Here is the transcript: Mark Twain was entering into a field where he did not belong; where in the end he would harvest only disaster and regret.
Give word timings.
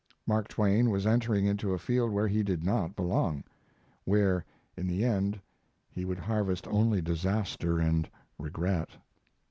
Mark 0.25 0.47
Twain 0.47 0.89
was 0.89 1.05
entering 1.05 1.45
into 1.45 1.75
a 1.75 1.77
field 1.77 2.09
where 2.11 2.27
he 2.27 2.41
did 2.41 2.63
not 2.63 2.95
belong; 2.95 3.43
where 4.03 4.43
in 4.75 4.87
the 4.87 5.05
end 5.05 5.39
he 5.91 6.05
would 6.05 6.17
harvest 6.17 6.67
only 6.69 7.03
disaster 7.03 7.77
and 7.79 8.09
regret. 8.39 8.89